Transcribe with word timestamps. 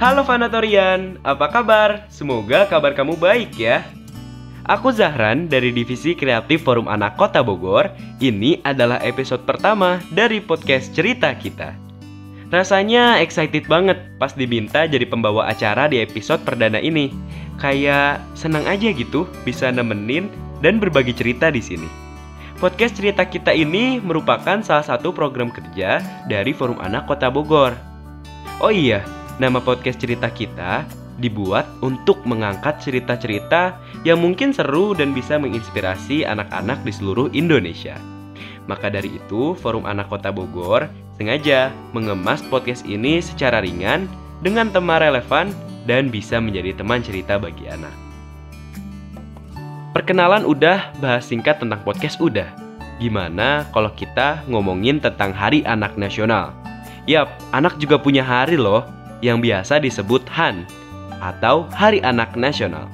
Halo 0.00 0.24
Fanatorian, 0.24 1.20
apa 1.20 1.52
kabar? 1.52 2.08
Semoga 2.08 2.64
kabar 2.64 2.96
kamu 2.96 3.20
baik 3.20 3.52
ya. 3.60 3.84
Aku 4.64 4.96
Zahran 4.96 5.44
dari 5.44 5.76
Divisi 5.76 6.16
Kreatif 6.16 6.64
Forum 6.64 6.88
Anak 6.88 7.20
Kota 7.20 7.44
Bogor. 7.44 7.92
Ini 8.16 8.64
adalah 8.64 8.96
episode 9.04 9.44
pertama 9.44 10.00
dari 10.08 10.40
podcast 10.40 10.96
Cerita 10.96 11.28
Kita. 11.36 11.76
Rasanya 12.48 13.20
excited 13.20 13.68
banget 13.68 14.16
pas 14.16 14.32
diminta 14.32 14.88
jadi 14.88 15.04
pembawa 15.04 15.52
acara 15.52 15.84
di 15.84 16.00
episode 16.00 16.40
perdana 16.48 16.80
ini. 16.80 17.12
Kayak 17.60 18.24
senang 18.32 18.64
aja 18.64 18.96
gitu 18.96 19.28
bisa 19.44 19.68
nemenin 19.68 20.32
dan 20.64 20.80
berbagi 20.80 21.12
cerita 21.12 21.52
di 21.52 21.60
sini. 21.60 21.92
Podcast 22.56 22.96
Cerita 22.96 23.28
Kita 23.28 23.52
ini 23.52 24.00
merupakan 24.00 24.64
salah 24.64 24.96
satu 24.96 25.12
program 25.12 25.52
kerja 25.52 26.00
dari 26.24 26.56
Forum 26.56 26.80
Anak 26.80 27.04
Kota 27.04 27.28
Bogor. 27.28 27.76
Oh 28.64 28.72
iya, 28.72 29.04
nama 29.40 29.56
podcast 29.56 29.96
Cerita 29.96 30.28
Kita 30.28 30.84
dibuat 31.16 31.64
untuk 31.80 32.20
mengangkat 32.28 32.76
cerita-cerita 32.84 33.80
yang 34.04 34.20
mungkin 34.20 34.52
seru 34.52 34.92
dan 34.92 35.16
bisa 35.16 35.40
menginspirasi 35.40 36.28
anak-anak 36.28 36.84
di 36.84 36.92
seluruh 36.92 37.32
Indonesia. 37.32 37.96
Maka 38.68 38.92
dari 38.92 39.16
itu, 39.16 39.56
Forum 39.56 39.88
Anak 39.88 40.12
Kota 40.12 40.28
Bogor 40.28 40.84
sengaja 41.16 41.72
mengemas 41.96 42.44
podcast 42.52 42.84
ini 42.84 43.24
secara 43.24 43.64
ringan 43.64 44.04
dengan 44.44 44.68
tema 44.68 45.00
relevan 45.00 45.56
dan 45.88 46.12
bisa 46.12 46.36
menjadi 46.36 46.76
teman 46.76 47.00
cerita 47.00 47.40
bagi 47.40 47.64
anak. 47.64 47.92
Perkenalan 49.96 50.44
udah, 50.44 50.92
bahas 51.00 51.24
singkat 51.24 51.64
tentang 51.64 51.80
podcast 51.80 52.20
udah. 52.20 52.46
Gimana 53.00 53.64
kalau 53.72 53.88
kita 53.96 54.44
ngomongin 54.52 55.00
tentang 55.00 55.32
Hari 55.32 55.64
Anak 55.64 55.96
Nasional? 55.96 56.52
Yap, 57.08 57.32
anak 57.56 57.80
juga 57.80 57.96
punya 57.96 58.20
hari 58.20 58.60
loh, 58.60 58.84
yang 59.20 59.40
biasa 59.40 59.80
disebut 59.80 60.24
HAN, 60.28 60.64
atau 61.20 61.68
Hari 61.72 62.00
Anak 62.00 62.36
Nasional. 62.36 62.88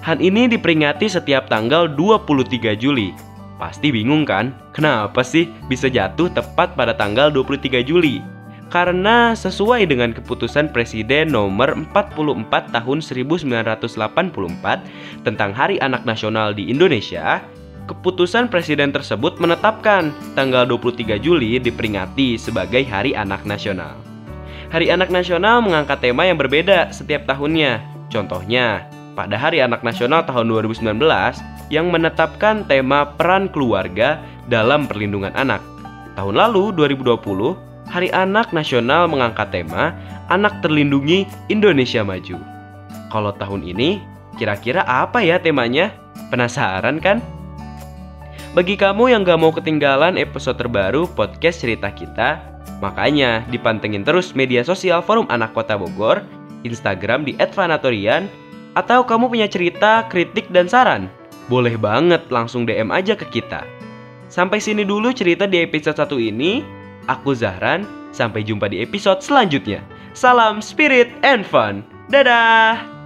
HAN 0.00 0.20
ini 0.20 0.48
diperingati 0.48 1.08
setiap 1.08 1.48
tanggal 1.48 1.88
23 1.92 2.76
Juli. 2.76 3.12
Pasti 3.60 3.92
bingung 3.92 4.24
kan? 4.24 4.56
Kenapa 4.72 5.20
sih 5.20 5.52
bisa 5.68 5.92
jatuh 5.92 6.32
tepat 6.32 6.72
pada 6.72 6.96
tanggal 6.96 7.28
23 7.28 7.84
Juli? 7.84 8.24
karena 8.70 9.34
sesuai 9.34 9.90
dengan 9.90 10.14
keputusan 10.14 10.70
Presiden 10.70 11.34
nomor 11.34 11.74
44 11.74 12.70
tahun 12.70 12.98
1984 13.02 15.26
tentang 15.26 15.50
Hari 15.50 15.82
Anak 15.82 16.06
Nasional 16.06 16.54
di 16.54 16.70
Indonesia, 16.70 17.42
keputusan 17.90 18.46
Presiden 18.46 18.94
tersebut 18.94 19.42
menetapkan 19.42 20.14
tanggal 20.38 20.70
23 20.70 21.18
Juli 21.18 21.58
diperingati 21.58 22.38
sebagai 22.38 22.86
Hari 22.86 23.18
Anak 23.18 23.42
Nasional. 23.42 24.09
Hari 24.70 24.86
Anak 24.86 25.10
Nasional 25.10 25.66
mengangkat 25.66 25.98
tema 25.98 26.30
yang 26.30 26.38
berbeda 26.38 26.94
setiap 26.94 27.26
tahunnya. 27.26 27.82
Contohnya, 28.06 28.86
pada 29.18 29.34
Hari 29.34 29.58
Anak 29.58 29.82
Nasional 29.82 30.22
tahun 30.22 30.46
2019 30.46 30.94
yang 31.74 31.90
menetapkan 31.90 32.62
tema 32.70 33.02
peran 33.18 33.50
keluarga 33.50 34.22
dalam 34.46 34.86
perlindungan 34.86 35.34
anak. 35.34 35.58
Tahun 36.14 36.38
lalu 36.38 36.70
2020 36.78 37.58
Hari 37.90 38.14
Anak 38.14 38.54
Nasional 38.54 39.10
mengangkat 39.10 39.50
tema 39.50 39.90
Anak 40.30 40.62
Terlindungi 40.62 41.26
Indonesia 41.50 42.06
Maju. 42.06 42.38
Kalau 43.10 43.34
tahun 43.34 43.66
ini, 43.66 43.98
kira-kira 44.38 44.86
apa 44.86 45.18
ya 45.18 45.42
temanya? 45.42 45.90
Penasaran 46.30 47.02
kan? 47.02 47.18
Bagi 48.50 48.74
kamu 48.74 49.14
yang 49.14 49.22
gak 49.22 49.38
mau 49.38 49.54
ketinggalan 49.54 50.18
episode 50.18 50.58
terbaru 50.58 51.06
podcast 51.14 51.62
cerita 51.62 51.86
kita, 51.86 52.42
makanya 52.82 53.46
dipantengin 53.46 54.02
terus 54.02 54.34
media 54.34 54.66
sosial 54.66 55.06
Forum 55.06 55.30
Anak 55.30 55.54
Kota 55.54 55.78
Bogor, 55.78 56.26
Instagram 56.66 57.22
di 57.22 57.38
@fanatorian, 57.38 58.26
atau 58.74 59.06
kamu 59.06 59.30
punya 59.30 59.46
cerita, 59.46 60.02
kritik, 60.10 60.50
dan 60.50 60.66
saran? 60.66 61.06
Boleh 61.46 61.78
banget 61.78 62.26
langsung 62.26 62.66
DM 62.66 62.90
aja 62.90 63.14
ke 63.14 63.22
kita. 63.30 63.62
Sampai 64.26 64.58
sini 64.58 64.82
dulu 64.82 65.14
cerita 65.14 65.46
di 65.46 65.62
episode 65.62 65.94
1 65.94 66.18
ini. 66.18 66.66
Aku 67.06 67.30
Zahran, 67.38 67.86
sampai 68.10 68.42
jumpa 68.42 68.66
di 68.66 68.82
episode 68.82 69.22
selanjutnya. 69.22 69.78
Salam 70.10 70.58
spirit 70.58 71.14
and 71.22 71.46
fun. 71.46 71.86
Dadah! 72.10 72.99